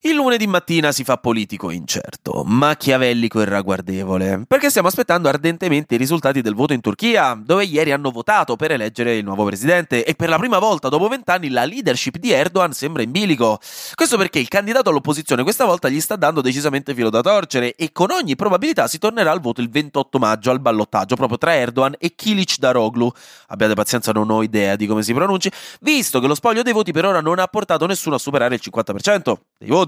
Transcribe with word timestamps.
Il 0.00 0.14
lunedì 0.14 0.46
mattina 0.46 0.92
si 0.92 1.02
fa 1.02 1.16
politico 1.16 1.70
incerto, 1.70 2.44
machiavellico 2.46 3.40
e 3.40 3.44
ragguardevole, 3.46 4.44
perché 4.46 4.70
stiamo 4.70 4.86
aspettando 4.86 5.28
ardentemente 5.28 5.96
i 5.96 5.98
risultati 5.98 6.40
del 6.40 6.54
voto 6.54 6.72
in 6.72 6.80
Turchia, 6.80 7.36
dove 7.36 7.64
ieri 7.64 7.90
hanno 7.90 8.12
votato 8.12 8.54
per 8.54 8.70
eleggere 8.70 9.16
il 9.16 9.24
nuovo 9.24 9.44
presidente 9.44 10.04
e 10.04 10.14
per 10.14 10.28
la 10.28 10.38
prima 10.38 10.60
volta 10.60 10.88
dopo 10.88 11.08
vent'anni 11.08 11.48
la 11.48 11.64
leadership 11.64 12.16
di 12.18 12.30
Erdogan 12.30 12.72
sembra 12.72 13.02
in 13.02 13.10
bilico. 13.10 13.58
Questo 13.96 14.16
perché 14.16 14.38
il 14.38 14.46
candidato 14.46 14.90
all'opposizione 14.90 15.42
questa 15.42 15.64
volta 15.64 15.88
gli 15.88 16.00
sta 16.00 16.14
dando 16.14 16.42
decisamente 16.42 16.94
filo 16.94 17.10
da 17.10 17.20
torcere 17.20 17.74
e 17.74 17.90
con 17.90 18.12
ogni 18.12 18.36
probabilità 18.36 18.86
si 18.86 18.98
tornerà 18.98 19.32
al 19.32 19.40
voto 19.40 19.60
il 19.60 19.68
28 19.68 20.20
maggio 20.20 20.52
al 20.52 20.60
ballottaggio 20.60 21.16
proprio 21.16 21.38
tra 21.38 21.56
Erdogan 21.56 21.96
e 21.98 22.14
Kilic 22.14 22.58
Daroglu. 22.58 23.10
Abbiate 23.48 23.74
pazienza, 23.74 24.12
non 24.12 24.30
ho 24.30 24.44
idea 24.44 24.76
di 24.76 24.86
come 24.86 25.02
si 25.02 25.12
pronunci, 25.12 25.50
visto 25.80 26.20
che 26.20 26.28
lo 26.28 26.36
spoglio 26.36 26.62
dei 26.62 26.72
voti 26.72 26.92
per 26.92 27.04
ora 27.04 27.20
non 27.20 27.40
ha 27.40 27.48
portato 27.48 27.84
nessuno 27.86 28.14
a 28.14 28.18
superare 28.20 28.54
il 28.54 28.60
50% 28.64 29.34
dei 29.58 29.68
voti. 29.68 29.86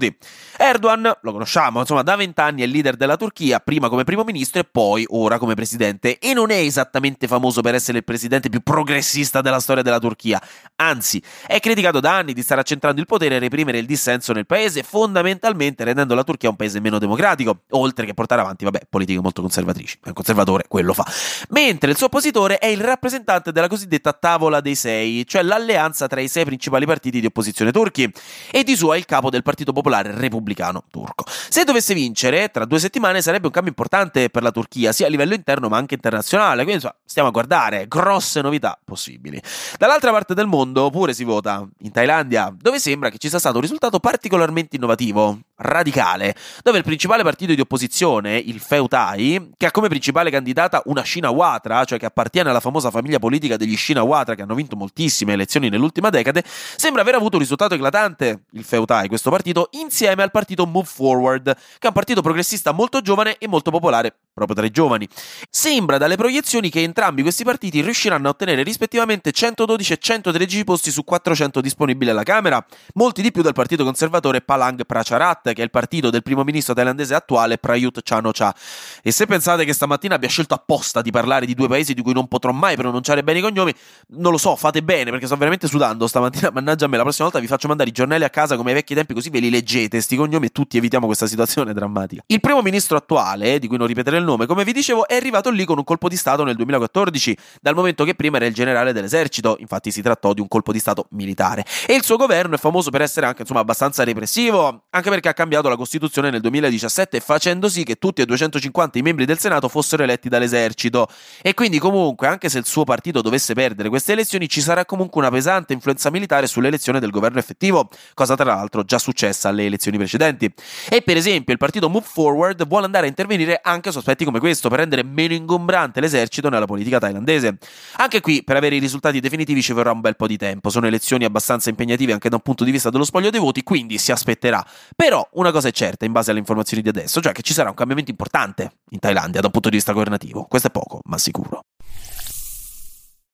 Erdogan, 0.57 1.11
lo 1.21 1.31
conosciamo, 1.31 1.79
insomma, 1.79 2.01
da 2.01 2.15
vent'anni 2.15 2.61
è 2.61 2.65
leader 2.65 2.95
della 2.95 3.17
Turchia, 3.17 3.59
prima 3.59 3.89
come 3.89 4.03
primo 4.03 4.23
ministro 4.23 4.59
e 4.59 4.63
poi 4.63 5.05
ora 5.09 5.37
come 5.37 5.55
presidente. 5.55 6.19
E 6.19 6.33
non 6.33 6.51
è 6.51 6.57
esattamente 6.57 7.27
famoso 7.27 7.61
per 7.61 7.75
essere 7.75 7.99
il 7.99 8.03
presidente 8.03 8.49
più 8.49 8.61
progressista 8.61 9.41
della 9.41 9.59
storia 9.59 9.83
della 9.83 9.99
Turchia. 9.99 10.41
Anzi, 10.75 11.21
è 11.47 11.59
criticato 11.59 11.99
da 11.99 12.15
anni 12.15 12.33
di 12.33 12.41
stare 12.41 12.61
accentrando 12.61 12.99
il 12.99 13.05
potere 13.05 13.35
e 13.35 13.39
reprimere 13.39 13.77
il 13.77 13.85
dissenso 13.85 14.33
nel 14.33 14.45
paese, 14.45 14.83
fondamentalmente 14.83 15.83
rendendo 15.83 16.15
la 16.15 16.23
Turchia 16.23 16.49
un 16.49 16.55
paese 16.55 16.79
meno 16.79 16.99
democratico, 16.99 17.63
oltre 17.71 18.05
che 18.05 18.13
portare 18.13 18.41
avanti, 18.41 18.63
vabbè, 18.63 18.81
politiche 18.89 19.19
molto 19.19 19.41
conservatrici. 19.41 19.99
È 20.03 20.07
un 20.07 20.13
conservatore, 20.13 20.65
quello 20.67 20.93
fa. 20.93 21.05
Mentre 21.49 21.91
il 21.91 21.97
suo 21.97 22.07
oppositore 22.07 22.57
è 22.57 22.67
il 22.67 22.81
rappresentante 22.81 23.51
della 23.51 23.67
cosiddetta 23.67 24.13
tavola 24.13 24.61
dei 24.61 24.75
sei, 24.75 25.25
cioè 25.27 25.43
l'alleanza 25.43 26.07
tra 26.07 26.21
i 26.21 26.27
sei 26.27 26.45
principali 26.45 26.85
partiti 26.85 27.19
di 27.19 27.25
opposizione 27.25 27.71
turchi, 27.71 28.11
e 28.51 28.63
di 28.63 28.75
suo 28.75 28.93
è 28.93 28.97
il 28.97 29.05
capo 29.05 29.29
del 29.29 29.43
Partito 29.43 29.71
Popolare 29.71 29.90
popolare 29.91 30.11
repubblicano 30.15 30.83
turco. 30.89 31.25
Se 31.27 31.63
dovesse 31.65 31.93
vincere, 31.93 32.49
tra 32.49 32.65
due 32.65 32.79
settimane 32.79 33.21
sarebbe 33.21 33.47
un 33.47 33.51
cambio 33.51 33.71
importante 33.71 34.29
per 34.29 34.41
la 34.41 34.51
Turchia, 34.51 34.93
sia 34.93 35.07
a 35.07 35.09
livello 35.09 35.33
interno 35.33 35.67
ma 35.67 35.77
anche 35.77 35.95
internazionale. 35.95 36.63
Quindi 36.63 36.73
insomma, 36.75 36.95
stiamo 37.03 37.27
a 37.27 37.31
guardare 37.31 37.87
grosse 37.87 38.41
novità 38.41 38.79
possibili. 38.83 39.41
Dall'altra 39.77 40.11
parte 40.11 40.33
del 40.33 40.47
mondo 40.47 40.89
pure 40.89 41.13
si 41.13 41.25
vota, 41.25 41.67
in 41.79 41.91
Thailandia, 41.91 42.53
dove 42.57 42.79
sembra 42.79 43.09
che 43.09 43.17
ci 43.17 43.27
sia 43.27 43.39
stato 43.39 43.55
un 43.55 43.61
risultato 43.61 43.99
particolarmente 43.99 44.77
innovativo 44.77 45.39
radicale, 45.61 46.35
dove 46.63 46.77
il 46.79 46.83
principale 46.83 47.23
partito 47.23 47.53
di 47.53 47.61
opposizione, 47.61 48.37
il 48.37 48.59
Feutai, 48.59 49.51
che 49.57 49.65
ha 49.65 49.71
come 49.71 49.87
principale 49.87 50.29
candidata 50.29 50.81
una 50.85 51.03
Shinawatra, 51.03 51.85
cioè 51.85 51.99
che 51.99 52.05
appartiene 52.05 52.49
alla 52.49 52.59
famosa 52.59 52.91
famiglia 52.91 53.19
politica 53.19 53.57
degli 53.57 53.75
Shinawatra 53.75 54.35
che 54.35 54.41
hanno 54.41 54.55
vinto 54.55 54.75
moltissime 54.75 55.33
elezioni 55.33 55.69
nell'ultima 55.69 56.09
decade, 56.09 56.43
sembra 56.45 57.01
aver 57.01 57.15
avuto 57.15 57.35
un 57.35 57.41
risultato 57.41 57.75
eclatante, 57.75 58.43
il 58.51 58.63
Feutai, 58.63 59.07
questo 59.07 59.29
partito, 59.29 59.69
insieme 59.71 60.23
al 60.23 60.31
partito 60.31 60.65
Move 60.65 60.87
Forward, 60.87 61.53
che 61.53 61.79
è 61.79 61.87
un 61.87 61.93
partito 61.93 62.21
progressista 62.21 62.71
molto 62.71 63.01
giovane 63.01 63.37
e 63.37 63.47
molto 63.47 63.71
popolare 63.71 64.15
proprio 64.33 64.55
tra 64.55 64.65
i 64.65 64.71
giovani. 64.71 65.07
Sembra 65.49 65.97
dalle 65.97 66.15
proiezioni 66.15 66.69
che 66.69 66.81
entrambi 66.81 67.21
questi 67.21 67.43
partiti 67.43 67.81
riusciranno 67.81 68.27
a 68.27 68.31
ottenere 68.31 68.63
rispettivamente 68.63 69.31
112 69.31 69.93
e 69.93 69.97
113 69.97 70.63
posti 70.63 70.91
su 70.91 71.03
400 71.03 71.61
disponibili 71.61 72.09
alla 72.09 72.23
Camera, 72.23 72.63
molti 72.93 73.21
di 73.21 73.31
più 73.31 73.41
del 73.41 73.53
partito 73.53 73.83
conservatore 73.83 74.41
Palang 74.41 74.85
Pracharat, 74.85 75.53
che 75.53 75.61
è 75.61 75.63
il 75.63 75.69
partito 75.69 76.09
del 76.09 76.23
primo 76.23 76.43
ministro 76.43 76.73
thailandese 76.73 77.13
attuale 77.13 77.57
Prayut 77.57 78.01
Chan-o-cha. 78.01 78.55
E 79.03 79.11
se 79.11 79.25
pensate 79.25 79.65
che 79.65 79.73
stamattina 79.73 80.15
abbia 80.15 80.29
scelto 80.29 80.53
apposta 80.53 81.01
di 81.01 81.11
parlare 81.11 81.45
di 81.45 81.53
due 81.53 81.67
paesi 81.67 81.93
di 81.93 82.01
cui 82.01 82.13
non 82.13 82.27
potrò 82.27 82.51
mai 82.51 82.75
pronunciare 82.75 83.23
bene 83.23 83.39
i 83.39 83.41
cognomi, 83.41 83.73
non 84.09 84.31
lo 84.31 84.37
so, 84.37 84.55
fate 84.55 84.81
bene 84.81 85.11
perché 85.11 85.25
sto 85.25 85.35
veramente 85.35 85.67
sudando 85.67 86.07
stamattina, 86.07 86.51
mannaggia 86.53 86.87
me, 86.87 86.97
la 86.97 87.03
prossima 87.03 87.25
volta 87.25 87.41
vi 87.41 87.47
faccio 87.47 87.67
mandare 87.67 87.89
i 87.89 87.93
giornali 87.93 88.23
a 88.23 88.29
casa 88.29 88.55
come 88.55 88.69
ai 88.69 88.75
vecchi 88.75 88.93
tempi 88.93 89.13
così 89.13 89.29
ve 89.29 89.39
li 89.39 89.49
leggete, 89.49 89.99
sti 89.99 90.15
cognomi 90.15 90.47
e 90.47 90.49
tutti 90.49 90.77
evitiamo 90.77 91.05
questa 91.05 91.27
situazione 91.27 91.73
drammatica. 91.73 92.23
Il 92.27 92.39
primo 92.39 92.61
ministro 92.61 92.97
attuale, 92.97 93.59
di 93.59 93.67
cui 93.67 93.77
non 93.77 93.87
ripeterò 93.87 94.17
il 94.21 94.27
nome, 94.27 94.45
come 94.45 94.63
vi 94.63 94.71
dicevo, 94.71 95.07
è 95.07 95.15
arrivato 95.15 95.49
lì 95.49 95.65
con 95.65 95.77
un 95.77 95.83
colpo 95.83 96.07
di 96.07 96.15
Stato 96.15 96.43
nel 96.43 96.55
2014, 96.55 97.37
dal 97.61 97.75
momento 97.75 98.03
che 98.03 98.15
prima 98.15 98.37
era 98.37 98.45
il 98.45 98.53
generale 98.53 98.93
dell'esercito, 98.93 99.57
infatti 99.59 99.91
si 99.91 100.01
trattò 100.01 100.33
di 100.33 100.41
un 100.41 100.47
colpo 100.47 100.71
di 100.71 100.79
Stato 100.79 101.07
militare. 101.11 101.65
E 101.85 101.95
il 101.95 102.03
suo 102.03 102.15
governo 102.15 102.55
è 102.55 102.57
famoso 102.57 102.89
per 102.89 103.01
essere 103.01 103.25
anche 103.25 103.41
insomma 103.41 103.59
abbastanza 103.59 104.03
repressivo, 104.03 104.85
anche 104.89 105.09
perché 105.09 105.29
ha 105.29 105.33
cambiato 105.33 105.67
la 105.67 105.75
Costituzione 105.75 106.29
nel 106.29 106.41
2017 106.41 107.19
facendo 107.19 107.67
sì 107.67 107.83
che 107.83 107.95
tutti 107.95 108.21
e 108.21 108.25
250 108.25 108.97
i 108.97 109.01
membri 109.01 109.25
del 109.25 109.39
Senato 109.39 109.67
fossero 109.67 110.03
eletti 110.03 110.29
dall'esercito. 110.29 111.07
E 111.41 111.53
quindi 111.53 111.79
comunque, 111.79 112.27
anche 112.27 112.49
se 112.49 112.59
il 112.59 112.65
suo 112.65 112.83
partito 112.83 113.21
dovesse 113.21 113.53
perdere 113.53 113.89
queste 113.89 114.13
elezioni, 114.13 114.47
ci 114.47 114.61
sarà 114.61 114.85
comunque 114.85 115.19
una 115.19 115.29
pesante 115.29 115.73
influenza 115.73 116.09
militare 116.09 116.47
sull'elezione 116.47 116.99
del 116.99 117.09
governo 117.09 117.39
effettivo, 117.39 117.89
cosa 118.13 118.35
tra 118.35 118.45
l'altro 118.45 118.83
già 118.83 118.99
successa 118.99 119.49
alle 119.49 119.65
elezioni 119.65 119.97
precedenti. 119.97 120.51
E 120.89 121.01
per 121.01 121.17
esempio 121.17 121.53
il 121.53 121.59
partito 121.59 121.89
Move 121.89 122.05
Forward 122.05 122.67
vuole 122.67 122.85
andare 122.85 123.05
a 123.05 123.09
intervenire 123.09 123.59
anche 123.63 123.91
su 123.91 124.01
come 124.25 124.39
questo, 124.39 124.69
per 124.69 124.79
rendere 124.79 125.03
meno 125.03 125.33
ingombrante 125.33 125.99
l'esercito 125.99 126.49
nella 126.49 126.65
politica 126.65 126.99
thailandese. 126.99 127.57
Anche 127.97 128.21
qui, 128.21 128.43
per 128.43 128.55
avere 128.55 128.75
i 128.75 128.79
risultati 128.79 129.19
definitivi 129.19 129.61
ci 129.61 129.73
vorrà 129.73 129.91
un 129.91 130.01
bel 130.01 130.15
po' 130.15 130.27
di 130.27 130.37
tempo, 130.37 130.69
sono 130.69 130.87
elezioni 130.87 131.25
abbastanza 131.25 131.69
impegnative 131.69 132.13
anche 132.13 132.29
da 132.29 132.35
un 132.35 132.41
punto 132.41 132.63
di 132.63 132.71
vista 132.71 132.89
dello 132.89 133.03
spoglio 133.03 133.29
dei 133.29 133.39
voti, 133.39 133.63
quindi 133.63 133.97
si 133.97 134.11
aspetterà. 134.11 134.65
Però 134.95 135.27
una 135.33 135.51
cosa 135.51 135.67
è 135.67 135.71
certa 135.71 136.05
in 136.05 136.11
base 136.11 136.31
alle 136.31 136.39
informazioni 136.39 136.81
di 136.81 136.89
adesso, 136.89 137.21
cioè 137.21 137.31
che 137.31 137.41
ci 137.41 137.53
sarà 137.53 137.69
un 137.69 137.75
cambiamento 137.75 138.11
importante 138.11 138.71
in 138.89 138.99
Thailandia 138.99 139.39
da 139.39 139.47
un 139.47 139.51
punto 139.51 139.69
di 139.69 139.75
vista 139.75 139.93
governativo. 139.93 140.43
Questo 140.43 140.67
è 140.67 140.71
poco, 140.71 141.01
ma 141.05 141.17
sicuro. 141.17 141.63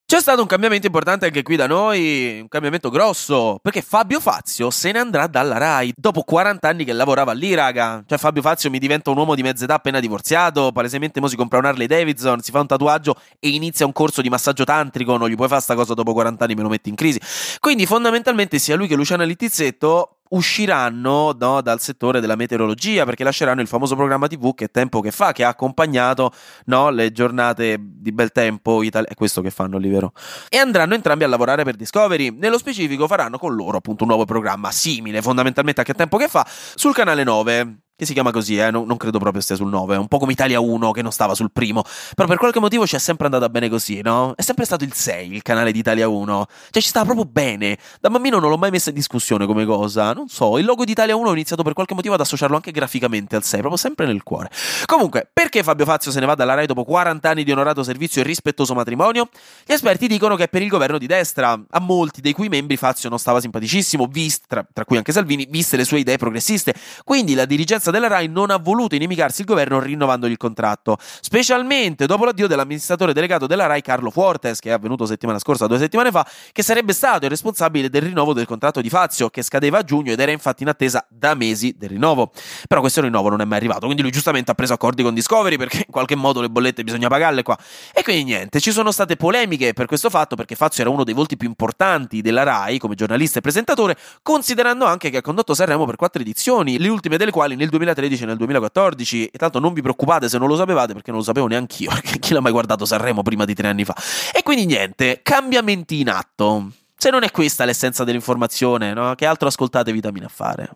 C'è 0.09 0.21
stato 0.21 0.39
un 0.39 0.47
cambiamento 0.47 0.85
importante 0.85 1.25
anche 1.25 1.41
qui 1.41 1.57
da 1.57 1.67
noi, 1.67 2.39
un 2.39 2.47
cambiamento 2.47 2.89
grosso, 2.89 3.59
perché 3.61 3.81
Fabio 3.81 4.21
Fazio 4.21 4.69
se 4.69 4.93
ne 4.93 4.99
andrà 4.99 5.27
dalla 5.27 5.57
RAI 5.57 5.91
dopo 5.97 6.21
40 6.21 6.65
anni 6.65 6.85
che 6.85 6.93
lavorava 6.93 7.33
lì, 7.33 7.53
raga. 7.53 8.01
Cioè 8.07 8.17
Fabio 8.17 8.41
Fazio 8.41 8.69
mi 8.69 8.79
diventa 8.79 9.09
un 9.09 9.17
uomo 9.17 9.35
di 9.35 9.41
mezza 9.41 9.65
età 9.65 9.73
appena 9.73 9.99
divorziato, 9.99 10.71
palesemente 10.71 11.19
mo 11.19 11.27
si 11.27 11.35
compra 11.35 11.57
un 11.59 11.65
Harley 11.65 11.87
Davidson, 11.87 12.39
si 12.39 12.51
fa 12.51 12.61
un 12.61 12.67
tatuaggio 12.67 13.15
e 13.37 13.49
inizia 13.49 13.85
un 13.85 13.91
corso 13.91 14.21
di 14.21 14.29
massaggio 14.29 14.63
tantrico, 14.63 15.17
non 15.17 15.27
gli 15.27 15.35
puoi 15.35 15.49
fare 15.49 15.59
sta 15.59 15.75
cosa 15.75 15.93
dopo 15.93 16.13
40 16.13 16.41
anni, 16.41 16.55
me 16.55 16.61
lo 16.61 16.69
metti 16.69 16.87
in 16.87 16.95
crisi. 16.95 17.19
Quindi 17.59 17.85
fondamentalmente 17.85 18.59
sia 18.59 18.77
lui 18.77 18.87
che 18.87 18.95
Luciana 18.95 19.25
Littizzetto 19.25 20.16
usciranno 20.29 21.35
no, 21.37 21.61
dal 21.61 21.79
settore 21.79 22.19
della 22.19 22.35
meteorologia 22.35 23.05
perché 23.05 23.23
lasceranno 23.23 23.61
il 23.61 23.67
famoso 23.67 23.95
programma 23.95 24.27
TV 24.27 24.53
che 24.53 24.69
tempo 24.69 25.01
che 25.01 25.11
fa, 25.11 25.31
che 25.31 25.43
ha 25.43 25.49
accompagnato 25.49 26.31
no, 26.65 26.89
le 26.89 27.11
giornate 27.11 27.77
di 27.79 28.11
bel 28.11 28.31
tempo 28.31 28.83
italiane, 28.83 29.13
è 29.13 29.15
questo 29.15 29.41
che 29.41 29.49
fanno 29.49 29.77
lì, 29.77 29.89
vero? 29.89 30.13
E 30.49 30.57
andranno 30.57 30.93
entrambi 30.93 31.23
a 31.23 31.27
lavorare 31.27 31.63
per 31.63 31.75
Discovery. 31.75 32.35
Nello 32.37 32.57
specifico 32.57 33.07
faranno 33.07 33.37
con 33.37 33.55
loro 33.55 33.77
appunto 33.77 34.03
un 34.03 34.09
nuovo 34.09 34.25
programma 34.25 34.71
simile 34.71 35.21
fondamentalmente 35.21 35.81
a 35.81 35.83
che 35.83 35.93
tempo 35.93 36.17
che 36.17 36.27
fa 36.27 36.45
sul 36.47 36.93
canale 36.93 37.23
9 37.23 37.86
che 37.97 38.05
si 38.05 38.13
chiama 38.13 38.29
così, 38.29 38.59
eh? 38.59 38.69
non, 38.69 38.85
non, 38.85 38.95
credo 38.95 39.17
proprio 39.17 39.41
stia 39.41 39.55
sul 39.55 39.69
9, 39.69 39.95
è 39.95 39.97
un 39.97 40.07
po' 40.07 40.19
come 40.19 40.31
Italia 40.31 40.59
1 40.59 40.91
che 40.91 41.01
non 41.01 41.11
stava 41.11 41.33
sul 41.33 41.51
primo, 41.51 41.83
però 42.13 42.27
per 42.27 42.37
qualche 42.37 42.59
motivo 42.59 42.85
ci 42.85 42.95
è 42.95 42.99
sempre 42.99 43.25
andata 43.25 43.49
bene 43.49 43.69
così, 43.69 44.01
no? 44.01 44.33
È 44.35 44.43
sempre 44.43 44.65
stato 44.65 44.83
il 44.83 44.93
6, 44.93 45.33
il 45.33 45.41
canale 45.41 45.71
di 45.71 45.79
Italia 45.79 46.07
1, 46.07 46.45
cioè 46.69 46.81
ci 46.83 46.89
stava 46.89 47.05
proprio 47.05 47.25
bene, 47.25 47.75
da 47.99 48.11
bambino 48.11 48.37
non 48.37 48.51
l'ho 48.51 48.57
mai 48.57 48.69
messa 48.69 48.89
in 48.89 48.95
discussione 48.95 49.47
come 49.47 49.65
cosa, 49.65 50.13
non 50.13 50.27
so, 50.27 50.59
il 50.59 50.65
logo 50.65 50.85
di 50.85 50.91
Italia 50.91 51.15
1 51.15 51.27
ho 51.27 51.31
iniziato 51.31 51.63
per 51.63 51.73
qualche 51.73 51.95
motivo 51.95 52.13
ad 52.13 52.19
associarlo 52.19 52.55
anche 52.55 52.69
graficamente 52.69 53.35
al 53.35 53.43
6, 53.43 53.61
proprio 53.61 53.79
sempre 53.79 54.05
nel 54.05 54.21
cuore. 54.21 54.51
Comunque, 54.85 55.27
perché 55.33 55.63
Fabio 55.63 55.85
Fazio 55.85 56.11
se 56.11 56.19
ne 56.19 56.27
va 56.27 56.35
dalla 56.35 56.53
RAI 56.53 56.67
dopo 56.67 56.83
40 56.83 57.27
anni 57.27 57.43
di 57.43 57.51
onorato 57.51 57.81
servizio 57.81 58.21
e 58.21 58.25
rispettoso 58.25 58.75
matrimonio? 58.75 59.29
Gli 59.65 59.73
esperti 59.73 60.07
dicono 60.07 60.35
che 60.35 60.43
è 60.43 60.47
per 60.49 60.61
il 60.61 60.69
governo 60.69 60.99
di 60.99 61.07
destra, 61.07 61.59
a 61.67 61.79
molti 61.79 62.21
dei 62.21 62.33
cui 62.33 62.47
membri 62.47 62.77
Fazio 62.77 63.09
non 63.09 63.17
stava 63.17 63.41
simpaticissimo, 63.41 64.05
vist, 64.05 64.43
tra, 64.47 64.63
tra 64.71 64.85
cui 64.85 64.97
anche 64.97 65.11
Salvini, 65.11 65.47
viste 65.49 65.77
le 65.77 65.83
sue 65.83 65.97
idee 65.97 66.17
progressiste, 66.17 66.75
quindi 67.03 67.33
la 67.33 67.45
dirigenza 67.45 67.85
della 67.91 68.07
RAI 68.07 68.27
non 68.27 68.49
ha 68.49 68.57
voluto 68.57 68.95
inimicarsi 68.95 69.41
il 69.41 69.47
governo 69.47 69.79
rinnovandogli 69.79 70.31
il 70.31 70.37
contratto, 70.37 70.97
specialmente 70.99 72.05
dopo 72.05 72.25
l'addio 72.25 72.47
dell'amministratore 72.47 73.13
delegato 73.13 73.47
della 73.47 73.65
RAI 73.65 73.81
Carlo 73.81 74.09
Fuortes, 74.09 74.59
che 74.59 74.69
è 74.69 74.71
avvenuto 74.73 75.05
settimana 75.05 75.39
scorsa, 75.39 75.67
due 75.67 75.77
settimane 75.77 76.11
fa, 76.11 76.25
che 76.51 76.63
sarebbe 76.63 76.93
stato 76.93 77.25
il 77.25 77.31
responsabile 77.31 77.89
del 77.89 78.03
rinnovo 78.03 78.33
del 78.33 78.45
contratto 78.45 78.81
di 78.81 78.89
Fazio, 78.89 79.29
che 79.29 79.41
scadeva 79.41 79.79
a 79.79 79.83
giugno 79.83 80.11
ed 80.11 80.19
era 80.19 80.31
infatti 80.31 80.63
in 80.63 80.69
attesa 80.69 81.05
da 81.09 81.33
mesi 81.33 81.75
del 81.77 81.89
rinnovo. 81.89 82.31
Però 82.67 82.81
questo 82.81 83.01
rinnovo 83.01 83.29
non 83.29 83.41
è 83.41 83.45
mai 83.45 83.57
arrivato, 83.57 83.85
quindi 83.85 84.01
lui 84.01 84.11
giustamente 84.11 84.51
ha 84.51 84.53
preso 84.53 84.73
accordi 84.73 85.03
con 85.03 85.13
Discovery 85.13 85.57
perché 85.57 85.77
in 85.77 85.91
qualche 85.91 86.15
modo 86.15 86.41
le 86.41 86.49
bollette 86.49 86.83
bisogna 86.83 87.07
pagarle 87.07 87.43
qua. 87.43 87.57
E 87.93 88.03
quindi 88.03 88.23
niente, 88.25 88.59
ci 88.59 88.71
sono 88.71 88.91
state 88.91 89.15
polemiche 89.15 89.73
per 89.73 89.85
questo 89.85 90.09
fatto 90.09 90.35
perché 90.35 90.55
Fazio 90.55 90.83
era 90.83 90.91
uno 90.91 91.03
dei 91.03 91.13
volti 91.13 91.37
più 91.37 91.47
importanti 91.47 92.21
della 92.21 92.43
RAI 92.43 92.77
come 92.77 92.95
giornalista 92.95 93.39
e 93.39 93.41
presentatore, 93.41 93.97
considerando 94.21 94.85
anche 94.85 95.09
che 95.09 95.17
ha 95.17 95.21
condotto 95.21 95.53
Sanremo 95.53 95.85
per 95.85 95.95
quattro 95.95 96.21
edizioni, 96.21 96.77
le 96.77 96.89
ultime 96.89 97.17
delle 97.17 97.31
quali 97.31 97.55
nel 97.55 97.69
2013 97.77 98.23
e 98.23 98.25
nel 98.25 98.37
2014 98.37 99.25
e 99.27 99.37
tanto 99.37 99.59
non 99.59 99.73
vi 99.73 99.81
preoccupate 99.81 100.29
se 100.29 100.37
non 100.37 100.47
lo 100.47 100.55
sapevate 100.55 100.93
perché 100.93 101.11
non 101.11 101.19
lo 101.19 101.25
sapevo 101.25 101.47
neanche 101.47 101.83
io 101.83 101.89
perché 101.95 102.19
chi 102.19 102.33
l'ha 102.33 102.41
mai 102.41 102.51
guardato 102.51 102.85
Sanremo 102.85 103.21
prima 103.21 103.45
di 103.45 103.53
tre 103.53 103.67
anni 103.67 103.85
fa? 103.85 103.95
E 104.33 104.43
quindi 104.43 104.65
niente 104.65 105.21
cambiamenti 105.23 105.99
in 105.99 106.09
atto. 106.09 106.71
Se 106.97 107.09
non 107.09 107.23
è 107.23 107.31
questa 107.31 107.63
l'essenza 107.65 108.03
dell'informazione 108.03 108.93
no? 108.93 109.13
che 109.15 109.25
altro 109.25 109.47
ascoltate 109.47 109.91
vitamina 109.91 110.25
a 110.25 110.29
fare 110.29 110.69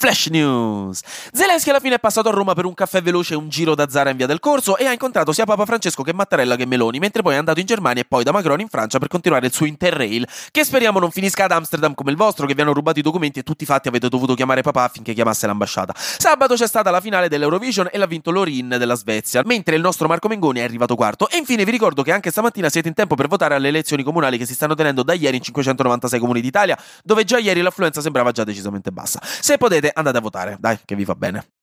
Flash 0.00 0.28
News! 0.28 1.02
Zelensky 1.30 1.68
alla 1.68 1.78
fine 1.78 1.96
è 1.96 1.98
passato 1.98 2.30
a 2.30 2.32
Roma 2.32 2.54
per 2.54 2.64
un 2.64 2.72
caffè 2.72 3.02
veloce 3.02 3.34
e 3.34 3.36
un 3.36 3.50
giro 3.50 3.74
da 3.74 3.86
Zara 3.90 4.08
in 4.08 4.16
via 4.16 4.24
del 4.24 4.40
Corso 4.40 4.78
e 4.78 4.86
ha 4.86 4.92
incontrato 4.92 5.30
sia 5.30 5.44
Papa 5.44 5.66
Francesco 5.66 6.02
che 6.02 6.14
Mattarella 6.14 6.56
che 6.56 6.64
Meloni, 6.64 6.98
mentre 6.98 7.20
poi 7.20 7.34
è 7.34 7.36
andato 7.36 7.60
in 7.60 7.66
Germania 7.66 8.00
e 8.00 8.06
poi 8.06 8.24
da 8.24 8.32
Macron 8.32 8.60
in 8.60 8.68
Francia 8.68 8.98
per 8.98 9.08
continuare 9.08 9.44
il 9.44 9.52
suo 9.52 9.66
Interrail, 9.66 10.26
che 10.50 10.64
speriamo 10.64 11.00
non 11.00 11.10
finisca 11.10 11.44
ad 11.44 11.50
Amsterdam 11.50 11.92
come 11.92 12.12
il 12.12 12.16
vostro, 12.16 12.46
che 12.46 12.54
vi 12.54 12.62
hanno 12.62 12.72
rubato 12.72 12.98
i 12.98 13.02
documenti 13.02 13.40
e 13.40 13.42
tutti 13.42 13.64
i 13.64 13.66
fatti 13.66 13.88
avete 13.88 14.08
dovuto 14.08 14.32
chiamare 14.32 14.62
papà 14.62 14.84
affinché 14.84 15.12
chiamasse 15.12 15.46
l'ambasciata. 15.46 15.92
Sabato 15.94 16.54
c'è 16.54 16.66
stata 16.66 16.90
la 16.90 17.02
finale 17.02 17.28
dell'Eurovision 17.28 17.90
e 17.92 17.98
l'ha 17.98 18.06
vinto 18.06 18.30
Lorin 18.30 18.76
della 18.78 18.94
Svezia, 18.94 19.42
mentre 19.44 19.76
il 19.76 19.82
nostro 19.82 20.08
Marco 20.08 20.28
Mengoni 20.28 20.60
è 20.60 20.62
arrivato 20.62 20.94
quarto. 20.94 21.28
E 21.28 21.36
infine 21.36 21.62
vi 21.66 21.72
ricordo 21.72 22.02
che 22.02 22.12
anche 22.12 22.30
stamattina 22.30 22.70
siete 22.70 22.88
in 22.88 22.94
tempo 22.94 23.16
per 23.16 23.28
votare 23.28 23.54
alle 23.54 23.68
elezioni 23.68 24.02
comunali 24.02 24.38
che 24.38 24.46
si 24.46 24.54
stanno 24.54 24.74
tenendo 24.74 25.02
da 25.02 25.12
ieri 25.12 25.36
in 25.36 25.42
596 25.42 26.18
comuni 26.18 26.40
d'Italia, 26.40 26.78
dove 27.04 27.24
già 27.24 27.36
ieri 27.36 27.60
l'affluenza 27.60 28.00
sembrava 28.00 28.30
già 28.30 28.44
decisamente 28.44 28.90
bassa. 28.90 29.20
Se 29.22 29.58
potete 29.58 29.88
andate 29.94 30.18
a 30.18 30.20
votare. 30.20 30.56
Dai 30.58 30.78
che 30.84 30.94
vi 30.94 31.04
fa 31.04 31.14
bene. 31.14 31.59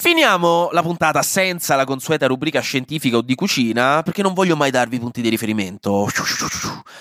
Finiamo 0.00 0.70
la 0.72 0.80
puntata 0.80 1.20
senza 1.20 1.76
la 1.76 1.84
consueta 1.84 2.26
rubrica 2.26 2.60
scientifica 2.60 3.18
o 3.18 3.20
di 3.20 3.34
cucina, 3.34 4.02
perché 4.02 4.22
non 4.22 4.32
voglio 4.32 4.56
mai 4.56 4.70
darvi 4.70 4.98
punti 4.98 5.20
di 5.20 5.28
riferimento. 5.28 6.08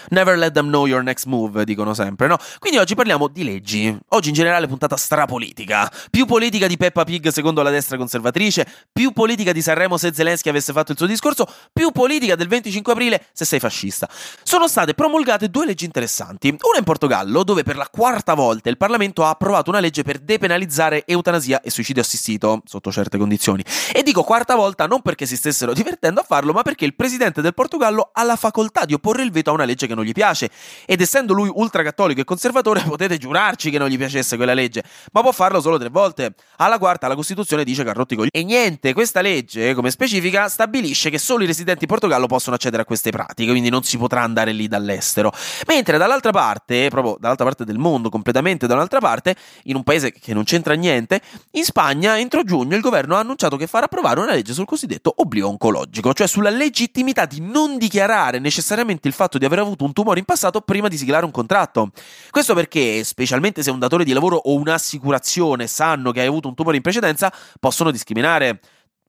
Never 0.09 0.37
let 0.37 0.51
them 0.51 0.67
know 0.67 0.85
your 0.85 1.01
next 1.01 1.25
move, 1.25 1.63
dicono 1.63 1.93
sempre, 1.93 2.27
no? 2.27 2.37
Quindi 2.57 2.77
oggi 2.77 2.95
parliamo 2.95 3.29
di 3.29 3.45
leggi. 3.45 3.97
Oggi 4.09 4.27
in 4.27 4.33
generale 4.33 4.67
puntata 4.67 4.97
strapolitica. 4.97 5.89
Più 6.11 6.25
politica 6.25 6.67
di 6.67 6.75
Peppa 6.75 7.05
Pig 7.05 7.29
secondo 7.29 7.61
la 7.61 7.69
destra 7.69 7.95
conservatrice, 7.95 8.67
più 8.91 9.13
politica 9.13 9.53
di 9.53 9.61
Sanremo 9.61 9.95
se 9.95 10.13
Zelensky 10.13 10.49
avesse 10.49 10.73
fatto 10.73 10.91
il 10.91 10.97
suo 10.97 11.07
discorso, 11.07 11.47
più 11.71 11.91
politica 11.91 12.35
del 12.35 12.49
25 12.49 12.91
aprile 12.91 13.27
se 13.31 13.45
sei 13.45 13.61
fascista. 13.61 14.09
Sono 14.43 14.67
state 14.67 14.93
promulgate 14.93 15.47
due 15.47 15.65
leggi 15.65 15.85
interessanti. 15.85 16.49
Una 16.49 16.79
in 16.79 16.83
Portogallo, 16.83 17.45
dove 17.45 17.63
per 17.63 17.77
la 17.77 17.87
quarta 17.89 18.33
volta 18.33 18.69
il 18.69 18.75
Parlamento 18.75 19.23
ha 19.23 19.29
approvato 19.29 19.69
una 19.69 19.79
legge 19.79 20.03
per 20.03 20.19
depenalizzare 20.19 21.05
eutanasia 21.05 21.61
e 21.61 21.69
suicidio 21.69 22.01
assistito, 22.01 22.61
sotto 22.65 22.87
sotto 22.89 22.91
certe 22.91 23.17
condizioni. 23.17 23.63
E 23.93 24.03
dico 24.03 24.23
quarta 24.23 24.55
volta 24.55 24.85
non 24.85 25.01
perché 25.01 25.25
si 25.25 25.35
stessero 25.35 25.73
divertendo 25.73 26.19
a 26.21 26.23
farlo, 26.23 26.51
ma 26.51 26.61
perché 26.61 26.85
il 26.85 26.95
presidente 26.95 27.41
del 27.41 27.53
Portogallo 27.53 28.09
ha 28.13 28.23
la 28.23 28.35
facoltà 28.35 28.85
di 28.85 28.93
opporre 28.93 29.23
il 29.23 29.31
veto 29.31 29.51
a 29.51 29.53
una 29.53 29.65
legge 29.65 29.87
che 29.87 29.95
non 29.95 30.03
gli 30.03 30.11
piace. 30.11 30.49
Ed 30.85 31.01
essendo 31.01 31.33
lui 31.33 31.49
ultracattolico 31.53 32.21
e 32.21 32.23
conservatore, 32.23 32.81
potete 32.81 33.17
giurarci 33.17 33.69
che 33.69 33.77
non 33.77 33.87
gli 33.87 33.97
piacesse 33.97 34.35
quella 34.35 34.53
legge, 34.53 34.83
ma 35.11 35.21
può 35.21 35.31
farlo 35.31 35.61
solo 35.61 35.77
tre 35.77 35.89
volte. 35.89 36.33
Alla 36.57 36.77
quarta 36.77 37.07
la 37.07 37.15
Costituzione 37.15 37.63
dice 37.63 37.83
che 37.83 37.89
ha 37.89 37.93
rotti 37.93 38.15
coglioni. 38.15 38.31
E 38.33 38.43
niente, 38.43 38.93
questa 38.93 39.21
legge, 39.21 39.73
come 39.73 39.91
specifica, 39.91 40.49
stabilisce 40.49 41.09
che 41.09 41.17
solo 41.17 41.43
i 41.43 41.47
residenti 41.47 41.83
in 41.83 41.89
Portogallo 41.89 42.27
possono 42.27 42.55
accedere 42.55 42.81
a 42.81 42.85
queste 42.85 43.11
pratiche, 43.11 43.49
quindi 43.49 43.69
non 43.69 43.83
si 43.83 43.97
potrà 43.97 44.21
andare 44.21 44.51
lì 44.51 44.67
dall'estero. 44.67 45.31
Mentre 45.67 45.97
dall'altra 45.97 46.31
parte, 46.31 46.89
proprio 46.89 47.17
dall'altra 47.19 47.45
parte 47.45 47.65
del 47.65 47.77
mondo, 47.77 48.09
completamente 48.09 48.67
da 48.67 48.73
un'altra 48.73 48.99
parte, 48.99 49.35
in 49.63 49.75
un 49.75 49.83
paese 49.83 50.11
che 50.11 50.33
non 50.33 50.43
c'entra 50.43 50.73
niente, 50.73 51.21
in 51.51 51.63
Spagna 51.63 52.17
entro 52.19 52.43
giugno 52.43 52.68
il 52.75 52.81
governo 52.81 53.15
ha 53.15 53.19
annunciato 53.19 53.57
che 53.57 53.67
farà 53.67 53.85
approvare 53.85 54.19
una 54.19 54.33
legge 54.33 54.53
sul 54.53 54.65
cosiddetto 54.65 55.13
oblio 55.17 55.47
oncologico, 55.47 56.13
cioè 56.13 56.27
sulla 56.27 56.49
legittimità 56.49 57.25
di 57.25 57.39
non 57.41 57.77
dichiarare 57.77 58.39
necessariamente 58.39 59.07
il 59.07 59.13
fatto 59.13 59.37
di 59.37 59.45
aver 59.45 59.59
avuto 59.59 59.83
un 59.83 59.93
tumore 59.93 60.19
in 60.19 60.25
passato 60.25 60.61
prima 60.61 60.87
di 60.87 60.97
siglare 60.97 61.25
un 61.25 61.31
contratto. 61.31 61.91
Questo 62.29 62.53
perché, 62.53 63.03
specialmente 63.03 63.63
se 63.63 63.71
un 63.71 63.79
datore 63.79 64.03
di 64.03 64.13
lavoro 64.13 64.35
o 64.35 64.55
un'assicurazione 64.55 65.67
sanno 65.67 66.11
che 66.11 66.21
hai 66.21 66.27
avuto 66.27 66.47
un 66.47 66.55
tumore 66.55 66.77
in 66.77 66.81
precedenza, 66.81 67.31
possono 67.59 67.91
discriminare 67.91 68.59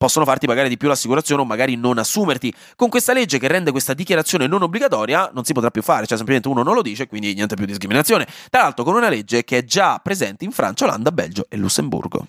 possono 0.00 0.24
farti 0.24 0.46
pagare 0.46 0.70
di 0.70 0.78
più 0.78 0.88
l'assicurazione 0.88 1.42
o 1.42 1.44
magari 1.44 1.76
non 1.76 1.98
assumerti. 1.98 2.50
Con 2.74 2.88
questa 2.88 3.12
legge 3.12 3.38
che 3.38 3.48
rende 3.48 3.70
questa 3.70 3.92
dichiarazione 3.92 4.46
non 4.46 4.62
obbligatoria 4.62 5.30
non 5.34 5.44
si 5.44 5.52
potrà 5.52 5.70
più 5.70 5.82
fare, 5.82 6.06
cioè 6.06 6.16
semplicemente 6.16 6.48
uno 6.48 6.62
non 6.62 6.74
lo 6.74 6.80
dice, 6.80 7.06
quindi 7.06 7.34
niente 7.34 7.54
più 7.54 7.66
discriminazione. 7.66 8.26
Tra 8.48 8.62
l'altro 8.62 8.82
con 8.82 8.94
una 8.94 9.10
legge 9.10 9.44
che 9.44 9.58
è 9.58 9.64
già 9.64 10.00
presente 10.02 10.46
in 10.46 10.52
Francia, 10.52 10.86
Olanda, 10.86 11.12
Belgio 11.12 11.44
e 11.50 11.58
Lussemburgo. 11.58 12.26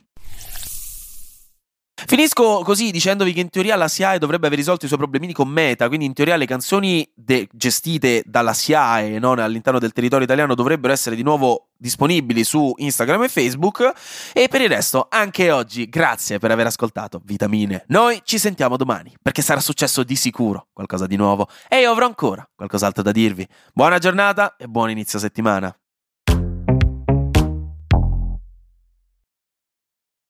Finisco 2.06 2.62
così 2.64 2.92
dicendovi 2.92 3.34
che 3.34 3.40
in 3.40 3.50
teoria 3.50 3.76
la 3.76 3.88
SIAE 3.88 4.20
dovrebbe 4.20 4.48
aver 4.48 4.58
risolto 4.58 4.86
i 4.86 4.88
suoi 4.88 5.00
problemini 5.00 5.34
con 5.34 5.48
Meta, 5.48 5.88
quindi 5.88 6.06
in 6.06 6.14
teoria 6.14 6.36
le 6.36 6.46
canzoni 6.46 7.10
de- 7.14 7.48
gestite 7.52 8.24
dalla 8.26 8.54
SIAE 8.54 9.20
non 9.20 9.40
all'interno 9.40 9.80
del 9.80 9.92
territorio 9.92 10.26
italiano 10.26 10.56
dovrebbero 10.56 10.94
essere 10.94 11.16
di 11.16 11.24
nuovo 11.24 11.70
disponibili 11.78 12.44
su 12.44 12.74
Instagram 12.78 13.24
e 13.24 13.30
Facebook. 13.30 13.94
E 14.34 14.48
per 14.48 14.62
il 14.62 14.70
resto, 14.70 15.08
anche 15.10 15.52
oggi, 15.52 15.90
grazie 15.90 16.38
per 16.38 16.52
aver 16.52 16.68
ascoltato 16.68 17.22
Vitamine. 17.24 17.86
Noi 17.88 18.22
ci 18.24 18.38
sentiamo 18.38 18.78
domani, 18.78 19.14
perché 19.22 19.42
sarà 19.42 19.60
successo 19.60 20.04
di 20.04 20.16
sicuro 20.16 20.68
qualcosa 20.74 21.08
di 21.08 21.16
nuovo 21.16 21.48
e 21.68 21.80
io 21.80 21.92
avrò 21.92 22.06
ancora 22.06 22.48
qualcos'altro 22.56 23.04
da 23.04 23.12
dirvi. 23.12 23.48
Buona 23.74 23.98
giornata 23.98 24.56
e 24.58 24.68
buon 24.68 24.90
inizio 24.90 25.20
settimana. 25.20 25.76